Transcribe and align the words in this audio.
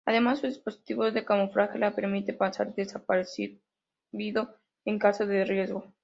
Además, 0.03 0.39
su 0.39 0.47
dispositivo 0.47 1.11
de 1.11 1.23
camuflaje 1.23 1.77
le 1.77 1.91
permite 1.91 2.33
pasar 2.33 2.73
desapercibido 2.73 4.57
en 4.83 4.97
caso 4.97 5.27
de 5.27 5.45
riesgo. 5.45 5.93